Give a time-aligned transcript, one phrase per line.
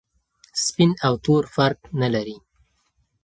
[0.63, 2.37] سپین او تور فرق نلري.